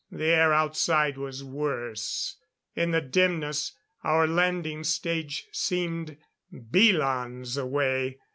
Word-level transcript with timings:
The 0.11 0.25
air 0.29 0.51
outside 0.51 1.15
was 1.19 1.43
worse. 1.43 2.37
In 2.75 2.89
the 2.89 3.01
dimness, 3.01 3.73
our 4.03 4.25
landing 4.25 4.83
stage 4.83 5.45
seemed 5.51 6.17
belans 6.51 7.55
away. 7.55 8.17